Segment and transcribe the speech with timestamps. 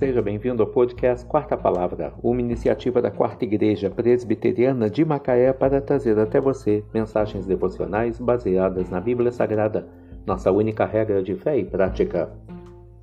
[0.00, 5.78] Seja bem-vindo ao podcast Quarta Palavra, uma iniciativa da Quarta Igreja Presbiteriana de Macaé para
[5.78, 9.86] trazer até você mensagens devocionais baseadas na Bíblia Sagrada,
[10.24, 12.32] nossa única regra de fé e prática.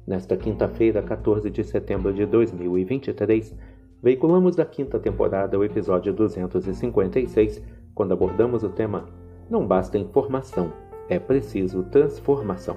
[0.08, 3.56] Nesta quinta-feira, 14 de setembro de 2023,
[4.02, 7.62] veiculamos da quinta temporada o episódio 256,
[7.94, 9.06] quando abordamos o tema
[9.48, 10.74] Não basta informação,
[11.08, 12.76] é preciso transformação.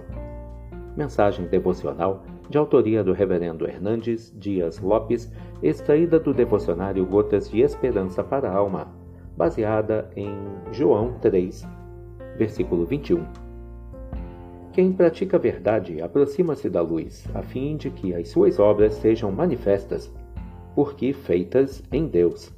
[1.01, 5.33] Mensagem devocional de autoria do Reverendo Hernandes Dias Lopes,
[5.63, 8.87] extraída do devocionário Gotas de Esperança para a Alma,
[9.35, 10.37] baseada em
[10.71, 11.67] João 3,
[12.37, 13.25] versículo 21.
[14.75, 19.33] Quem pratica a verdade aproxima-se da luz, a fim de que as suas obras sejam
[19.33, 20.13] manifestas,
[20.75, 22.55] porque feitas em Deus.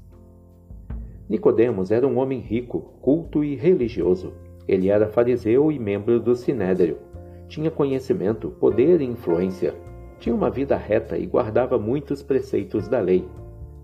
[1.28, 4.32] Nicodemos era um homem rico, culto e religioso.
[4.66, 7.11] Ele era fariseu e membro do Sinédrio
[7.52, 9.74] tinha conhecimento, poder e influência.
[10.18, 13.28] Tinha uma vida reta e guardava muitos preceitos da lei.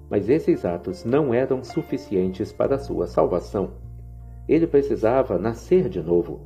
[0.09, 3.73] Mas esses atos não eram suficientes para sua salvação.
[4.49, 6.41] Ele precisava nascer de novo.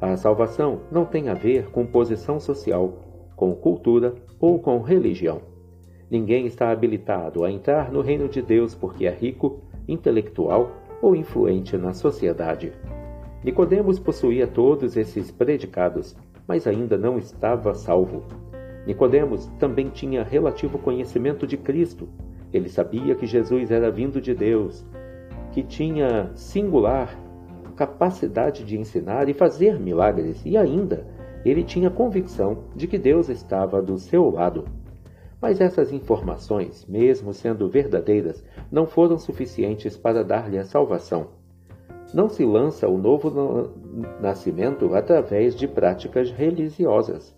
[0.00, 2.98] A salvação não tem a ver com posição social,
[3.36, 5.42] com cultura ou com religião.
[6.10, 11.76] Ninguém está habilitado a entrar no reino de Deus porque é rico, intelectual ou influente
[11.76, 12.72] na sociedade.
[13.44, 18.24] Nicodemos possuía todos esses predicados, mas ainda não estava salvo.
[18.86, 22.08] Nicodemos também tinha relativo conhecimento de Cristo.
[22.52, 24.84] Ele sabia que Jesus era vindo de Deus,
[25.52, 27.18] que tinha singular
[27.74, 31.06] capacidade de ensinar e fazer milagres, e ainda
[31.44, 34.64] ele tinha convicção de que Deus estava do seu lado.
[35.40, 41.43] Mas essas informações, mesmo sendo verdadeiras, não foram suficientes para dar-lhe a salvação.
[42.14, 43.72] Não se lança o novo
[44.20, 47.34] nascimento através de práticas religiosas.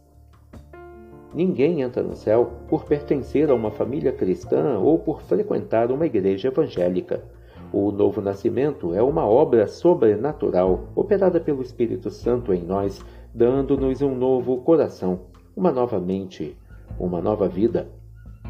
[1.35, 6.49] Ninguém entra no céu por pertencer a uma família cristã ou por frequentar uma igreja
[6.49, 7.25] evangélica.
[7.73, 13.03] O novo nascimento é uma obra sobrenatural operada pelo Espírito Santo em nós,
[13.35, 15.21] dando-nos um novo coração,
[15.57, 16.55] uma nova mente,
[17.01, 17.89] uma nova vida.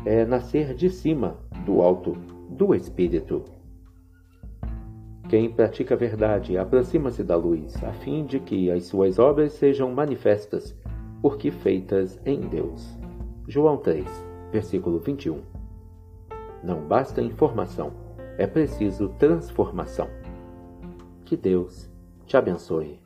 [0.04, 2.16] É nascer de cima, do alto,
[2.50, 3.44] do Espírito.
[5.28, 9.92] Quem pratica a verdade aproxima-se da luz, a fim de que as suas obras sejam
[9.92, 10.76] manifestas,
[11.20, 12.96] porque feitas em Deus.
[13.48, 14.06] João 3,
[14.52, 15.40] versículo 21.
[16.62, 17.92] Não basta informação,
[18.38, 20.08] é preciso transformação.
[21.24, 21.90] Que Deus
[22.24, 23.05] te abençoe.